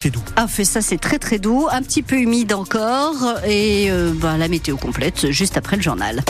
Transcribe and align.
C'est 0.00 0.10
doux. 0.10 0.22
Ah, 0.36 0.46
fait 0.46 0.64
ça, 0.64 0.80
c'est 0.80 0.98
très 0.98 1.18
très 1.18 1.40
doux, 1.40 1.66
un 1.68 1.82
petit 1.82 2.02
peu 2.04 2.20
humide 2.20 2.52
encore, 2.52 3.16
et 3.44 3.90
euh, 3.90 4.12
bah, 4.14 4.38
la 4.38 4.46
météo 4.46 4.76
complète 4.76 5.32
juste 5.32 5.56
après 5.56 5.74
le 5.74 5.82
journal. 5.82 6.22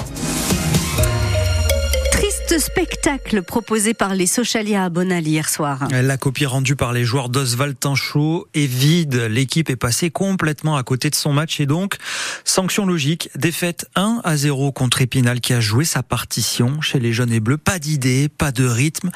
Spectacle 2.58 3.42
proposé 3.42 3.94
par 3.94 4.14
les 4.14 4.26
Sochalia 4.26 4.84
à 4.84 4.90
hier 5.20 5.48
soir. 5.48 5.86
La 5.90 6.16
copie 6.16 6.46
rendue 6.46 6.74
par 6.74 6.92
les 6.92 7.04
joueurs 7.04 7.28
d'Oswald 7.28 7.78
Tanchot 7.78 8.48
est 8.54 8.66
vide. 8.66 9.14
L'équipe 9.30 9.70
est 9.70 9.76
passée 9.76 10.10
complètement 10.10 10.76
à 10.76 10.82
côté 10.82 11.08
de 11.10 11.14
son 11.14 11.32
match 11.32 11.60
et 11.60 11.66
donc, 11.66 11.96
sanction 12.44 12.84
logique, 12.84 13.30
défaite 13.36 13.86
1 13.94 14.22
à 14.24 14.36
0 14.36 14.72
contre 14.72 15.02
Épinal 15.02 15.40
qui 15.40 15.52
a 15.52 15.60
joué 15.60 15.84
sa 15.84 16.02
partition 16.02 16.80
chez 16.80 16.98
les 16.98 17.12
jaunes 17.12 17.32
et 17.32 17.40
bleus. 17.40 17.58
Pas 17.58 17.78
d'idée, 17.78 18.28
pas 18.28 18.50
de 18.50 18.64
rythme. 18.64 19.10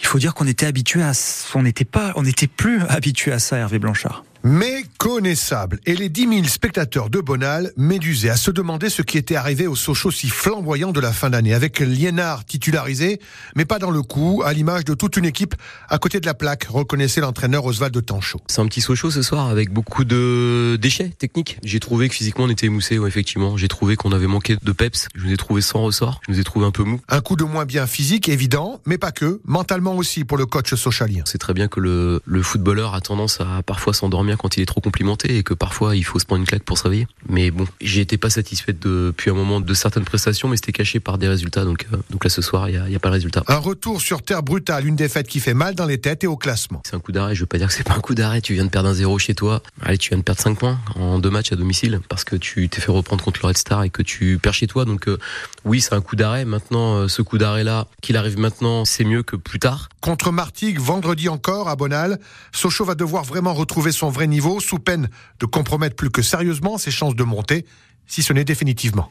Il 0.00 0.06
faut 0.06 0.18
dire 0.18 0.34
qu'on 0.34 0.46
était 0.46 0.66
habitué 0.66 1.02
à, 1.02 1.12
on 1.54 1.62
n'était 1.62 1.84
pas, 1.84 2.12
on 2.16 2.22
n'était 2.22 2.48
plus 2.48 2.82
habitué 2.88 3.32
à 3.32 3.38
ça, 3.38 3.58
Hervé 3.58 3.78
Blanchard 3.78 4.24
méconnaissable. 4.44 5.80
Et 5.86 5.94
les 5.94 6.08
10 6.08 6.28
000 6.28 6.44
spectateurs 6.44 7.10
de 7.10 7.20
Bonal 7.20 7.72
médusaient 7.76 8.30
à 8.30 8.36
se 8.36 8.50
demander 8.50 8.88
ce 8.88 9.02
qui 9.02 9.18
était 9.18 9.36
arrivé 9.36 9.66
au 9.66 9.76
Sochaux 9.76 10.10
si 10.10 10.28
flamboyant 10.28 10.92
de 10.92 11.00
la 11.00 11.12
fin 11.12 11.30
d'année, 11.30 11.54
avec 11.54 11.80
Liénard 11.80 12.44
titularisé, 12.44 13.20
mais 13.56 13.64
pas 13.64 13.78
dans 13.78 13.90
le 13.90 14.02
coup, 14.02 14.42
à 14.44 14.52
l'image 14.52 14.84
de 14.84 14.94
toute 14.94 15.16
une 15.16 15.24
équipe 15.24 15.54
à 15.88 15.98
côté 15.98 16.20
de 16.20 16.26
la 16.26 16.34
plaque, 16.34 16.64
reconnaissait 16.68 17.20
l'entraîneur 17.20 17.64
Oswald 17.64 17.92
de 17.92 18.00
Tanchot. 18.00 18.40
C'est 18.48 18.60
un 18.60 18.66
petit 18.66 18.80
Sochaux 18.80 19.10
ce 19.10 19.22
soir 19.22 19.48
avec 19.48 19.70
beaucoup 19.70 20.04
de 20.04 20.78
déchets 20.80 21.10
techniques. 21.10 21.58
J'ai 21.64 21.80
trouvé 21.80 22.08
que 22.08 22.14
physiquement 22.14 22.44
on 22.44 22.50
était 22.50 22.66
émoussé, 22.66 22.98
ouais, 22.98 23.08
effectivement. 23.08 23.56
J'ai 23.56 23.68
trouvé 23.68 23.96
qu'on 23.96 24.12
avait 24.12 24.26
manqué 24.26 24.56
de 24.62 24.72
peps. 24.72 25.08
Je 25.14 25.24
nous 25.24 25.32
ai 25.32 25.36
trouvé 25.36 25.60
sans 25.60 25.82
ressort. 25.82 26.20
Je 26.26 26.32
nous 26.32 26.40
ai 26.40 26.44
trouvé 26.44 26.66
un 26.66 26.70
peu 26.70 26.84
mou. 26.84 27.00
Un 27.08 27.20
coup 27.20 27.36
de 27.36 27.44
moins 27.44 27.64
bien 27.64 27.86
physique, 27.86 28.28
évident, 28.28 28.80
mais 28.86 28.98
pas 28.98 29.12
que, 29.12 29.40
mentalement 29.44 29.96
aussi 29.96 30.24
pour 30.24 30.36
le 30.36 30.46
coach 30.46 30.74
socialien. 30.74 31.22
C'est 31.26 31.38
très 31.38 31.54
bien 31.54 31.68
que 31.68 31.80
le, 31.80 32.20
le 32.24 32.42
footballeur 32.42 32.94
a 32.94 33.00
tendance 33.00 33.40
à 33.40 33.62
parfois 33.62 33.92
s'endormir 33.92 34.27
quand 34.36 34.56
il 34.56 34.62
est 34.62 34.66
trop 34.66 34.80
complimenté 34.80 35.38
et 35.38 35.42
que 35.42 35.54
parfois 35.54 35.96
il 35.96 36.04
faut 36.04 36.18
se 36.18 36.24
prendre 36.24 36.40
une 36.40 36.46
claque 36.46 36.62
pour 36.62 36.78
se 36.78 36.84
réveiller. 36.84 37.06
Mais 37.28 37.50
bon, 37.50 37.66
j'ai 37.80 38.00
été 38.00 38.16
pas 38.18 38.30
satisfait 38.30 38.72
depuis 38.72 39.30
un 39.30 39.34
moment 39.34 39.60
de 39.60 39.74
certaines 39.74 40.04
prestations, 40.04 40.48
mais 40.48 40.56
c'était 40.56 40.72
caché 40.72 41.00
par 41.00 41.18
des 41.18 41.28
résultats. 41.28 41.64
Donc, 41.64 41.86
euh, 41.92 41.96
donc 42.10 42.24
là 42.24 42.30
ce 42.30 42.42
soir, 42.42 42.68
il 42.68 42.80
n'y 42.88 42.96
a, 42.96 42.98
pas 42.98 43.08
de 43.08 43.14
résultat. 43.14 43.42
Un 43.48 43.58
retour 43.58 44.00
sur 44.00 44.22
terre 44.22 44.42
brutale, 44.42 44.86
une 44.86 44.96
défaite 44.96 45.28
qui 45.28 45.40
fait 45.40 45.54
mal 45.54 45.74
dans 45.74 45.86
les 45.86 45.98
têtes 45.98 46.24
et 46.24 46.26
au 46.26 46.36
classement. 46.36 46.82
C'est 46.86 46.96
un 46.96 47.00
coup 47.00 47.12
d'arrêt. 47.12 47.34
Je 47.34 47.40
veux 47.40 47.46
pas 47.46 47.58
dire 47.58 47.68
que 47.68 47.74
c'est 47.74 47.86
pas 47.86 47.94
un 47.94 48.00
coup 48.00 48.14
d'arrêt. 48.14 48.40
Tu 48.40 48.54
viens 48.54 48.64
de 48.64 48.70
perdre 48.70 48.88
un 48.88 48.94
zéro 48.94 49.18
chez 49.18 49.34
toi. 49.34 49.62
Allez, 49.82 49.98
tu 49.98 50.10
viens 50.10 50.18
de 50.18 50.22
perdre 50.22 50.40
5 50.40 50.58
points 50.58 50.78
en 50.94 51.18
deux 51.18 51.30
matchs 51.30 51.52
à 51.52 51.56
domicile 51.56 52.00
parce 52.08 52.24
que 52.24 52.36
tu 52.36 52.68
t'es 52.68 52.80
fait 52.80 52.92
reprendre 52.92 53.22
contre 53.22 53.40
le 53.42 53.48
Red 53.48 53.58
Star 53.58 53.84
et 53.84 53.90
que 53.90 54.02
tu 54.02 54.38
perds 54.38 54.54
chez 54.54 54.66
toi. 54.66 54.84
Donc 54.84 55.08
euh, 55.08 55.18
oui, 55.64 55.80
c'est 55.80 55.94
un 55.94 56.00
coup 56.00 56.16
d'arrêt. 56.16 56.44
Maintenant, 56.44 56.96
euh, 56.96 57.08
ce 57.08 57.22
coup 57.22 57.38
d'arrêt 57.38 57.64
là, 57.64 57.86
qu'il 58.02 58.16
arrive 58.16 58.38
maintenant, 58.38 58.84
c'est 58.84 59.04
mieux 59.04 59.22
que 59.22 59.36
plus 59.36 59.58
tard. 59.58 59.88
Contre 60.00 60.32
Martigues, 60.32 60.78
vendredi 60.78 61.28
encore 61.28 61.68
à 61.68 61.76
Bonal, 61.76 62.18
Sochaux 62.52 62.84
va 62.84 62.94
devoir 62.94 63.24
vraiment 63.24 63.54
retrouver 63.54 63.92
son 63.92 64.10
niveau 64.26 64.60
sous 64.60 64.78
peine 64.78 65.08
de 65.40 65.46
compromettre 65.46 65.96
plus 65.96 66.10
que 66.10 66.22
sérieusement 66.22 66.78
ses 66.78 66.90
chances 66.90 67.14
de 67.14 67.24
monter, 67.24 67.64
si 68.06 68.22
ce 68.22 68.32
n'est 68.32 68.44
définitivement. 68.44 69.10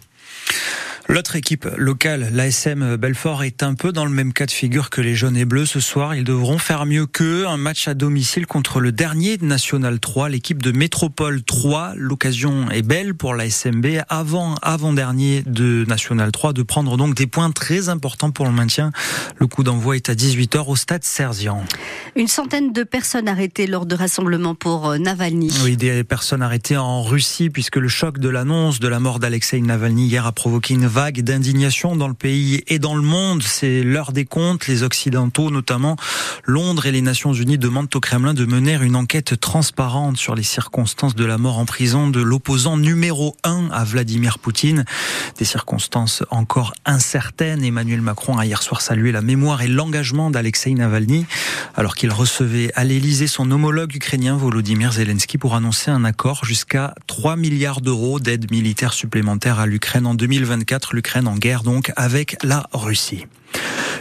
L'autre 1.10 1.38
équipe 1.38 1.66
locale, 1.78 2.30
l'ASM 2.34 2.98
Belfort, 2.98 3.46
est 3.46 3.64
un 3.64 3.76
peu 3.76 3.94
dans 3.94 4.04
le 4.04 4.12
même 4.12 4.34
cas 4.34 4.46
de 4.46 4.52
figure 4.52 4.90
que 4.90 5.00
les 5.00 5.16
jaunes 5.16 5.38
et 5.38 5.46
bleus 5.46 5.66
ce 5.66 5.80
soir. 5.80 6.16
Ils 6.16 6.26
devront 6.26 6.58
faire 6.58 6.86
mieux 6.86 7.06
qu'eux. 7.06 7.48
Un 7.48 7.56
match 7.56 7.88
à 7.88 7.94
domicile 7.94 8.46
contre 8.46 8.82
le 8.82 8.92
dernier 8.92 9.38
de 9.38 9.46
National 9.46 10.02
3, 10.02 10.28
l'équipe 10.28 10.62
de 10.62 10.74
Métropole 10.74 11.44
3. 11.44 11.94
L'occasion 11.96 12.70
est 12.72 12.82
belle 12.82 13.14
pour 13.14 13.36
l'ASMB 13.36 13.86
avant, 14.10 14.56
avant-dernier 14.62 15.44
de 15.46 15.86
National 15.88 16.34
3 16.34 16.52
de 16.52 16.62
prendre 16.62 16.98
donc 16.98 17.16
des 17.16 17.26
points 17.26 17.52
très 17.52 17.88
importants 17.88 18.32
pour 18.32 18.46
le 18.46 18.52
maintien. 18.52 18.92
Le 19.38 19.48
coup 19.48 19.64
d'envoi 19.64 19.96
est 19.96 20.10
à 20.10 20.14
18h 20.14 20.68
au 20.68 20.76
stade 20.76 21.06
Serzian. 21.06 21.64
Une 22.18 22.28
centaine 22.28 22.74
de 22.74 22.84
personnes 22.84 23.30
arrêtées 23.30 23.68
lors 23.68 23.86
de 23.86 23.96
rassemblements 23.96 24.56
pour 24.56 24.90
euh, 24.90 24.98
Navalny. 24.98 25.54
Oui, 25.64 25.78
des 25.78 26.04
personnes 26.04 26.42
arrêtées 26.42 26.76
en 26.76 27.02
Russie 27.02 27.50
puisque 27.50 27.78
le 27.78 27.88
choc 27.88 28.20
de 28.20 28.28
l'annonce 28.28 28.82
de 28.82 28.90
la 28.90 29.00
mort 29.00 29.20
d'Alexei 29.20 29.62
Navalny 29.62 30.08
hier 30.08 30.26
a 30.26 30.34
provoqué 30.34 30.74
une 30.74 30.97
vague 30.98 31.22
d'indignation 31.22 31.96
dans 31.96 32.08
le 32.08 32.16
pays 32.16 32.64
et 32.66 32.80
dans 32.80 32.96
le 32.96 33.04
monde. 33.04 33.44
C'est 33.44 33.84
l'heure 33.84 34.12
des 34.12 34.26
comptes. 34.26 34.66
Les 34.66 34.82
Occidentaux, 34.82 35.52
notamment 35.52 35.96
Londres 36.44 36.88
et 36.88 36.92
les 36.92 37.04
Nations 37.04 37.34
Unies, 37.34 37.60
demandent 37.60 37.96
au 37.96 38.00
Kremlin 38.00 38.34
de 38.34 38.46
mener 38.46 38.80
une 38.82 38.96
enquête 38.96 39.40
transparente 39.40 40.18
sur 40.18 40.34
les 40.34 40.42
circonstances 40.42 41.14
de 41.14 41.24
la 41.24 41.38
mort 41.38 41.60
en 41.60 41.66
prison 41.66 42.10
de 42.10 42.20
l'opposant 42.20 42.78
numéro 42.78 43.36
un 43.44 43.70
à 43.72 43.84
Vladimir 43.84 44.40
Poutine. 44.40 44.86
Des 45.38 45.46
circonstances 45.46 46.24
encore 46.32 46.74
incertaines. 46.84 47.64
Emmanuel 47.64 48.02
Macron 48.02 48.40
a 48.40 48.48
hier 48.48 48.64
soir 48.64 48.82
salué 48.82 49.12
la 49.12 49.22
mémoire 49.22 49.62
et 49.62 49.68
l'engagement 49.68 50.32
d'Alexei 50.32 50.74
Navalny 50.74 51.28
alors 51.76 51.96
qu'il 51.96 52.12
recevait 52.12 52.72
à 52.74 52.84
l'Elysée 52.84 53.28
son 53.28 53.52
homologue 53.52 53.96
ukrainien 53.96 54.36
Volodymyr 54.36 54.94
Zelensky 54.94 55.38
pour 55.38 55.54
annoncer 55.54 55.92
un 55.92 56.04
accord 56.04 56.44
jusqu'à 56.44 56.96
3 57.06 57.36
milliards 57.36 57.82
d'euros 57.82 58.20
d'aide 58.20 58.50
militaire 58.50 58.94
supplémentaire 58.94 59.60
à 59.60 59.68
l'Ukraine 59.68 60.08
en 60.08 60.16
2024 60.16 60.87
l'Ukraine 60.94 61.28
en 61.28 61.36
guerre 61.36 61.64
donc 61.64 61.92
avec 61.96 62.38
la 62.44 62.68
Russie. 62.74 63.26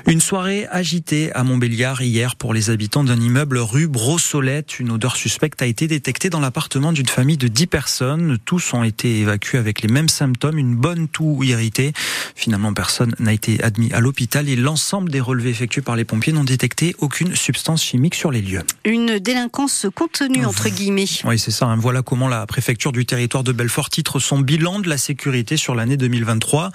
Une 0.09 0.21
soirée 0.21 0.69
agitée 0.71 1.33
à 1.33 1.43
Montbéliard 1.43 2.01
hier 2.01 2.37
pour 2.37 2.55
les 2.55 2.71
habitants 2.71 3.03
d'un 3.03 3.21
immeuble 3.21 3.59
rue 3.59 3.89
Brossolette. 3.89 4.79
Une 4.79 4.93
odeur 4.93 5.17
suspecte 5.17 5.61
a 5.62 5.67
été 5.67 5.89
détectée 5.89 6.31
dans 6.31 6.39
l'appartement 6.39 6.93
d'une 6.93 7.09
famille 7.09 7.37
de 7.37 7.49
10 7.49 7.67
personnes. 7.67 8.39
Tous 8.45 8.73
ont 8.73 8.84
été 8.84 9.19
évacués 9.19 9.59
avec 9.59 9.83
les 9.83 9.89
mêmes 9.89 10.09
symptômes, 10.09 10.59
une 10.59 10.77
bonne 10.77 11.09
toux 11.09 11.43
irritée. 11.43 11.93
Finalement, 12.37 12.73
personne 12.73 13.17
n'a 13.19 13.33
été 13.33 13.61
admis 13.65 13.93
à 13.93 13.99
l'hôpital 13.99 14.49
et 14.49 14.55
l'ensemble 14.55 15.11
des 15.11 15.19
relevés 15.19 15.51
effectués 15.51 15.83
par 15.83 15.97
les 15.97 16.05
pompiers 16.05 16.33
n'ont 16.33 16.45
détecté 16.45 16.95
aucune 16.99 17.34
substance 17.34 17.83
chimique 17.83 18.15
sur 18.15 18.31
les 18.31 18.43
lieux. 18.43 18.63
Une 18.84 19.19
délinquance 19.19 19.87
contenue, 19.93 20.47
entre 20.47 20.69
guillemets. 20.69 21.07
Oui, 21.25 21.37
c'est 21.37 21.51
ça. 21.51 21.67
Hein. 21.67 21.78
Voilà 21.78 22.03
comment 22.03 22.28
la 22.28 22.47
préfecture 22.47 22.93
du 22.93 23.07
territoire 23.07 23.43
de 23.43 23.51
Belfort 23.51 23.91
titre 23.91 24.21
son 24.21 24.39
bilan 24.39 24.78
de 24.78 24.89
la 24.89 24.99
sécurité 24.99 25.57
sur 25.57 25.75
l'année 25.75 25.97
2023. 25.97 26.71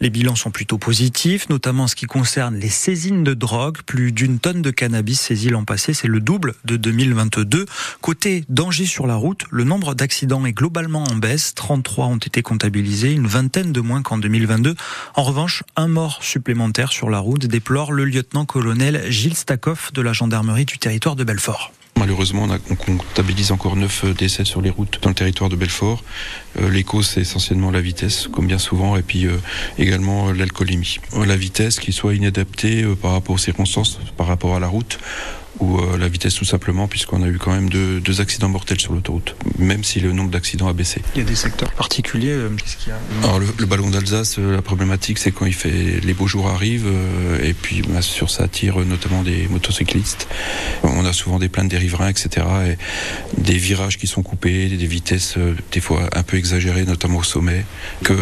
Les 0.00 0.10
bilans 0.10 0.34
sont 0.34 0.50
plutôt 0.50 0.78
positifs, 0.78 1.48
notamment 1.48 1.84
en 1.84 1.86
ce 1.86 1.94
qui 1.94 2.03
concerne 2.06 2.56
les 2.56 2.68
saisines 2.68 3.24
de 3.24 3.34
drogue. 3.34 3.78
Plus 3.86 4.12
d'une 4.12 4.38
tonne 4.38 4.62
de 4.62 4.70
cannabis 4.70 5.20
saisies 5.20 5.50
l'an 5.50 5.64
passé, 5.64 5.94
c'est 5.94 6.08
le 6.08 6.20
double 6.20 6.54
de 6.64 6.76
2022. 6.76 7.66
Côté 8.00 8.44
danger 8.48 8.86
sur 8.86 9.06
la 9.06 9.16
route, 9.16 9.44
le 9.50 9.64
nombre 9.64 9.94
d'accidents 9.94 10.44
est 10.46 10.52
globalement 10.52 11.04
en 11.04 11.16
baisse. 11.16 11.54
33 11.54 12.06
ont 12.06 12.16
été 12.16 12.42
comptabilisés, 12.42 13.12
une 13.12 13.26
vingtaine 13.26 13.72
de 13.72 13.80
moins 13.80 14.02
qu'en 14.02 14.18
2022. 14.18 14.74
En 15.14 15.22
revanche, 15.22 15.62
un 15.76 15.88
mort 15.88 16.22
supplémentaire 16.22 16.92
sur 16.92 17.10
la 17.10 17.18
route 17.18 17.46
déplore 17.46 17.92
le 17.92 18.04
lieutenant-colonel 18.04 19.10
Gilles 19.10 19.36
Stakoff 19.36 19.92
de 19.92 20.02
la 20.02 20.12
gendarmerie 20.12 20.64
du 20.64 20.78
territoire 20.78 21.16
de 21.16 21.24
Belfort. 21.24 21.72
Malheureusement, 21.98 22.48
on, 22.70 22.74
comptabilise 22.74 23.52
encore 23.52 23.76
9 23.76 24.04
euh, 24.04 24.14
décès 24.14 24.44
sur 24.44 24.60
les 24.60 24.70
routes 24.70 24.98
dans 25.02 25.10
le 25.10 25.14
territoire 25.14 25.48
de 25.48 25.56
Belfort. 25.56 26.02
Euh, 26.60 26.68
les 26.68 26.84
c'est 27.02 27.20
essentiellement 27.20 27.70
la 27.70 27.80
vitesse, 27.80 28.28
comme 28.32 28.46
bien 28.46 28.58
souvent, 28.58 28.96
et 28.96 29.02
puis 29.02 29.26
euh, 29.26 29.36
également 29.78 30.32
l'alcoolémie. 30.32 30.98
La 31.24 31.36
vitesse 31.36 31.78
qui 31.78 31.92
soit 31.92 32.14
inadaptée 32.14 32.84
par 33.00 33.12
rapport 33.12 33.36
aux 33.36 33.38
circonstances, 33.38 33.98
par 34.16 34.26
rapport 34.26 34.56
à 34.56 34.60
la 34.60 34.66
route, 34.66 34.98
ou 35.60 35.78
euh, 35.78 35.96
la 35.98 36.08
vitesse 36.08 36.34
tout 36.34 36.44
simplement, 36.44 36.88
puisqu'on 36.88 37.22
a 37.22 37.28
eu 37.28 37.38
quand 37.38 37.52
même 37.52 37.68
deux, 37.68 38.00
deux 38.00 38.20
accidents 38.20 38.48
mortels 38.48 38.80
sur 38.80 38.92
l'autoroute, 38.92 39.36
même 39.58 39.84
si 39.84 40.00
le 40.00 40.12
nombre 40.12 40.30
d'accidents 40.30 40.68
a 40.68 40.72
baissé. 40.72 41.02
Il 41.14 41.18
y 41.18 41.22
a 41.22 41.24
des 41.24 41.36
secteurs 41.36 41.72
particuliers 41.72 42.32
euh, 42.32 42.50
y 42.86 42.90
a 42.90 42.98
Alors 43.22 43.38
le, 43.38 43.46
le 43.56 43.66
ballon 43.66 43.90
d'Alsace, 43.90 44.38
euh, 44.38 44.54
la 44.54 44.62
problématique 44.62 45.18
c'est 45.18 45.30
quand 45.30 45.46
il 45.46 45.54
fait 45.54 46.00
les 46.02 46.14
beaux 46.14 46.26
jours 46.26 46.48
arrivent, 46.48 46.90
et 47.42 47.54
puis 47.54 47.82
bah, 47.82 48.02
sur 48.02 48.30
ça 48.30 48.44
attire 48.44 48.78
notamment 48.78 49.22
des 49.22 49.48
motocyclistes. 49.48 50.28
On 50.82 51.04
a 51.04 51.12
souvent 51.12 51.38
des 51.38 51.48
plaintes 51.48 51.68
des 51.68 51.78
riverains, 51.78 52.08
etc. 52.08 52.46
Et 52.66 53.40
des 53.40 53.56
virages 53.56 53.98
qui 53.98 54.06
sont 54.06 54.22
coupés, 54.22 54.68
des 54.68 54.86
vitesses 54.86 55.36
des 55.72 55.80
fois 55.80 56.08
un 56.14 56.22
peu 56.22 56.36
exagérées, 56.36 56.84
notamment 56.84 57.18
au 57.18 57.22
sommet, 57.22 57.64
que 58.02 58.14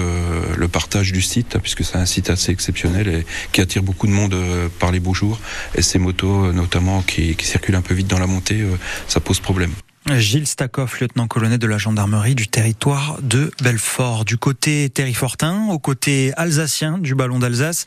le 0.56 0.68
partage 0.68 1.12
du 1.12 1.22
site, 1.22 1.58
puisque 1.62 1.84
c'est 1.84 1.96
un 1.96 2.06
site 2.06 2.30
assez 2.30 2.52
exceptionnel 2.52 3.08
et 3.08 3.26
qui 3.52 3.60
attire 3.60 3.82
beaucoup 3.82 4.06
de 4.06 4.12
monde 4.12 4.36
par 4.78 4.92
les 4.92 5.00
beaux 5.00 5.14
jours, 5.14 5.40
et 5.74 5.82
ces 5.82 5.98
motos 5.98 6.52
notamment 6.52 7.02
qui 7.02 7.21
qui, 7.36 7.46
circule 7.46 7.74
un 7.74 7.82
peu 7.82 7.94
vite 7.94 8.08
dans 8.08 8.18
la 8.18 8.26
montée, 8.26 8.60
euh, 8.60 8.76
ça 9.08 9.20
pose 9.20 9.40
problème. 9.40 9.72
Gilles 10.10 10.48
Stakoff, 10.48 11.00
lieutenant-colonel 11.00 11.58
de 11.58 11.66
la 11.66 11.78
gendarmerie 11.78 12.34
du 12.34 12.48
territoire 12.48 13.18
de 13.22 13.52
Belfort. 13.62 14.24
Du 14.24 14.36
côté 14.36 14.90
terrifortin, 14.90 15.68
au 15.70 15.78
côté 15.78 16.32
alsacien 16.36 16.98
du 16.98 17.14
ballon 17.14 17.38
d'Alsace, 17.38 17.84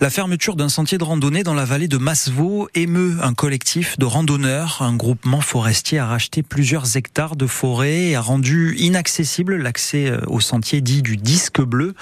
la 0.00 0.10
fermeture 0.10 0.56
d'un 0.56 0.68
sentier 0.68 0.98
de 0.98 1.04
randonnée 1.04 1.44
dans 1.44 1.54
la 1.54 1.64
vallée 1.64 1.86
de 1.86 1.98
Massevaux 1.98 2.68
émeut 2.74 3.16
un 3.22 3.32
collectif 3.32 3.96
de 3.96 4.04
randonneurs. 4.04 4.82
Un 4.82 4.96
groupement 4.96 5.40
forestier 5.40 6.00
a 6.00 6.06
racheté 6.06 6.42
plusieurs 6.42 6.96
hectares 6.96 7.36
de 7.36 7.46
forêt 7.46 8.08
et 8.08 8.16
a 8.16 8.20
rendu 8.20 8.74
inaccessible 8.78 9.56
l'accès 9.56 10.10
euh, 10.10 10.20
au 10.26 10.40
sentier 10.40 10.80
dit 10.80 11.02
du 11.02 11.16
disque 11.16 11.60
bleu. 11.60 11.94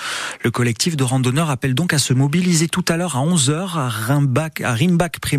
Le 0.42 0.50
collectif 0.50 0.96
de 0.96 1.04
randonneurs 1.04 1.50
appelle 1.50 1.74
donc 1.74 1.92
à 1.92 1.98
se 1.98 2.14
mobiliser 2.14 2.68
tout 2.68 2.84
à 2.88 2.96
l'heure 2.96 3.16
à 3.16 3.20
11h 3.20 3.78
à 3.78 3.88
Rimbach, 3.88 4.62
à 4.64 4.72
Rimbach 4.72 5.20
près 5.20 5.38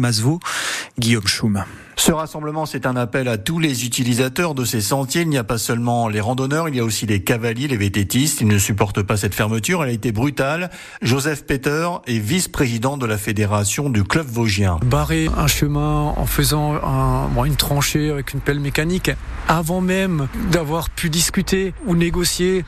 Guillaume 0.99 1.27
Schum. 1.27 1.65
Ce 1.95 2.11
rassemblement, 2.11 2.65
c'est 2.65 2.85
un 2.85 2.95
appel 2.95 3.27
à 3.27 3.37
tous 3.37 3.59
les 3.59 3.85
utilisateurs 3.85 4.55
de 4.55 4.65
ces 4.65 4.81
sentiers. 4.81 5.21
Il 5.21 5.29
n'y 5.29 5.37
a 5.37 5.43
pas 5.43 5.57
seulement 5.57 6.07
les 6.07 6.19
randonneurs, 6.19 6.69
il 6.69 6.75
y 6.75 6.79
a 6.79 6.83
aussi 6.83 7.05
les 7.05 7.23
cavaliers, 7.23 7.67
les 7.67 7.77
vététistes. 7.77 8.41
Ils 8.41 8.47
ne 8.47 8.57
supportent 8.57 9.03
pas 9.03 9.17
cette 9.17 9.35
fermeture. 9.35 9.83
Elle 9.83 9.89
a 9.89 9.93
été 9.93 10.11
brutale. 10.11 10.69
Joseph 11.01 11.45
Peter 11.45 11.87
est 12.07 12.19
vice-président 12.19 12.97
de 12.97 13.05
la 13.05 13.17
fédération 13.17 13.89
du 13.89 14.03
club 14.03 14.27
vosgien. 14.27 14.79
Barrer 14.85 15.29
un 15.37 15.47
chemin 15.47 16.13
en 16.15 16.25
faisant 16.25 16.75
un, 16.75 17.43
une 17.43 17.55
tranchée 17.55 18.09
avec 18.09 18.33
une 18.33 18.39
pelle 18.39 18.59
mécanique 18.59 19.11
avant 19.47 19.81
même 19.81 20.27
d'avoir 20.51 20.89
pu 20.89 21.09
discuter 21.09 21.73
ou 21.85 21.95
négocier, 21.95 22.63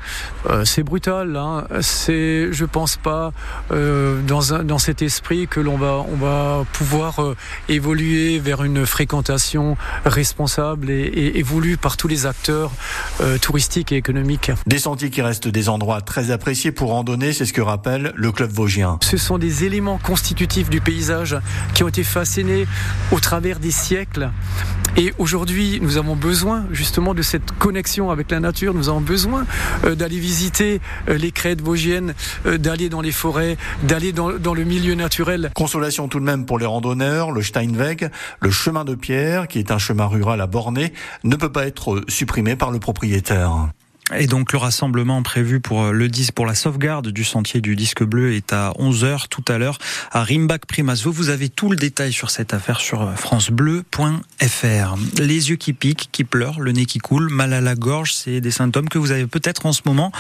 euh, 0.50 0.66
c'est 0.66 0.84
brutal. 0.84 1.36
Hein. 1.36 1.66
C'est, 1.82 2.52
je 2.52 2.66
pense 2.66 2.98
pas, 2.98 3.32
euh, 3.72 4.22
dans, 4.22 4.64
dans 4.64 4.80
cet 4.80 5.02
esprit 5.02 5.48
que 5.48 5.60
l'on 5.60 5.78
va, 5.78 6.06
on 6.12 6.16
va 6.16 6.66
pouvoir 6.74 7.22
euh, 7.22 7.36
évoluer 7.70 8.40
vers 8.40 8.64
une 8.64 8.86
fréquentation 9.14 9.78
responsable 10.06 10.90
et, 10.90 11.34
et, 11.36 11.44
voulue 11.44 11.78
par 11.78 11.98
tous 11.98 12.08
les 12.08 12.26
acteurs 12.26 12.72
euh, 13.22 13.38
touristiques 13.38 13.92
et 13.92 13.96
économiques. 13.96 14.50
Des 14.66 14.80
sentiers 14.80 15.12
qui 15.12 15.22
restent 15.22 15.48
des 15.48 15.70
endroits 15.70 16.02
très 16.02 16.32
appréciés 16.32 16.72
pour 16.72 16.90
randonner, 16.90 17.32
c'est 17.32 17.46
ce 17.46 17.54
que 17.54 17.62
rappelle 17.62 18.12
le 18.16 18.32
club 18.32 18.50
vosgien. 18.50 18.98
Ce 19.04 19.18
sont 19.18 19.38
des 19.38 19.66
éléments 19.66 20.00
constitutifs 20.00 20.72
du 20.72 20.82
paysage 20.82 21.38
qui 21.76 21.84
ont 21.84 21.90
été 21.90 22.04
façonnés 22.04 22.66
au 23.12 23.20
travers 23.20 23.60
des 23.60 23.70
siècles 23.70 24.32
et 24.96 25.12
aujourd'hui, 25.18 25.80
nous 25.82 25.98
avons 25.98 26.16
besoin 26.16 26.66
justement 26.72 27.16
de 27.16 27.24
cette 27.24 27.52
connexion 27.52 28.12
avec 28.12 28.30
la 28.30 28.40
nature. 28.40 28.76
Nous 28.76 28.90
avons 28.90 29.02
besoin 29.02 29.46
euh, 29.86 29.96
d'aller 29.96 30.20
visiter 30.20 30.82
euh, 31.10 31.18
les 31.18 31.32
crêtes 31.32 31.62
vosgiennes, 31.62 32.14
euh, 32.46 32.60
d'aller 32.60 32.90
dans 32.90 33.02
les 33.02 33.12
forêts, 33.12 33.58
d'aller 33.84 34.12
dans, 34.12 34.34
dans, 34.34 34.54
le 34.54 34.64
milieu 34.64 34.94
naturel. 34.94 35.50
Consolation 35.56 36.08
tout 36.08 36.20
de 36.20 36.26
même 36.26 36.46
pour 36.46 36.60
les 36.60 36.68
randonneurs. 36.68 37.32
Le 37.32 37.42
Steinweg, 37.42 38.12
le 38.40 38.52
chemin 38.52 38.86
de 38.86 38.94
pierre, 38.94 39.48
qui 39.48 39.58
est 39.58 39.72
un 39.72 39.80
chemin 39.80 40.06
rural 40.06 40.40
à 40.42 40.48
borner, 40.48 40.94
ne 41.24 41.36
peut 41.36 41.52
pas 41.52 41.66
être 41.66 42.04
supprimé 42.08 42.56
par 42.56 42.70
le 42.70 42.78
propriétaire. 42.78 43.70
Et 44.18 44.28
donc 44.28 44.52
le 44.52 44.60
rassemblement 44.60 45.24
prévu 45.24 45.60
pour 45.60 45.84
euh, 45.84 45.92
le 45.92 46.08
10 46.08 46.32
pour 46.32 46.46
la 46.46 46.56
sauvegarde 46.56 47.10
du 47.10 47.24
sentier 47.24 47.62
du 47.62 47.76
disque 47.76 48.04
bleu 48.04 48.34
est 48.34 48.54
à 48.54 48.72
11h 48.80 49.28
tout 49.30 49.44
à 49.48 49.58
l'heure 49.58 49.78
à 50.12 50.24
Rimbach 50.24 50.66
Primas. 50.68 51.04
Vous 51.06 51.30
avez 51.30 51.50
tout 51.50 51.70
le 51.70 51.76
détail 51.76 52.14
sur 52.14 52.30
cette 52.30 52.54
affaire 52.54 52.80
sur 52.80 53.02
euh, 53.02 53.16
francebleu.fr. 53.16 54.96
Les 55.18 55.50
yeux 55.50 55.56
qui 55.56 55.74
piquent, 55.74 56.10
qui 56.12 56.24
pleurent, 56.24 56.60
le 56.60 56.72
nez 56.72 56.86
qui 56.86 57.00
coule, 57.00 57.30
mal 57.30 57.54
à 57.54 57.62
la 57.62 57.76
gorge, 57.76 58.14
c'est 58.14 58.42
des 58.42 58.52
symptômes 58.52 58.90
que 58.90 58.98
vous 58.98 59.12
avez 59.12 59.26
peut-être 59.26 59.66
en 59.66 59.74
ce 59.74 59.82
moment. 59.86 60.12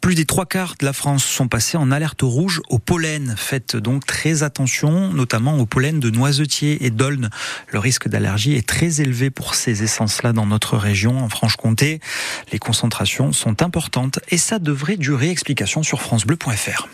Plus 0.00 0.14
des 0.14 0.24
trois 0.24 0.46
quarts 0.46 0.74
de 0.78 0.84
la 0.84 0.92
France 0.92 1.24
sont 1.24 1.48
passés 1.48 1.76
en 1.76 1.90
alerte 1.90 2.22
rouge 2.22 2.60
au 2.68 2.78
pollen. 2.78 3.34
Faites 3.36 3.76
donc 3.76 4.04
très 4.04 4.42
attention, 4.42 5.12
notamment 5.12 5.58
au 5.58 5.66
pollen 5.66 6.00
de 6.00 6.10
noisetier 6.10 6.84
et 6.84 6.90
d'aulne. 6.90 7.30
Le 7.68 7.78
risque 7.78 8.08
d'allergie 8.08 8.54
est 8.54 8.66
très 8.66 9.00
élevé 9.00 9.30
pour 9.30 9.54
ces 9.54 9.82
essences-là 9.82 10.32
dans 10.32 10.46
notre 10.46 10.76
région, 10.76 11.18
en 11.18 11.28
Franche-Comté. 11.28 12.00
Les 12.52 12.58
concentrations 12.58 13.32
sont 13.38 13.62
importantes 13.62 14.20
et 14.28 14.38
ça 14.38 14.58
devrait 14.58 14.96
durer. 14.96 15.30
Explication 15.30 15.82
sur 15.82 16.02
francebleu.fr. 16.02 16.86